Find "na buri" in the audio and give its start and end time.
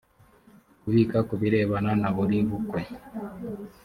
2.01-2.37